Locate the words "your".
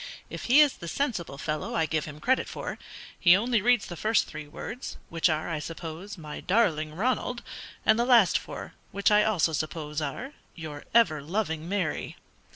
10.55-10.85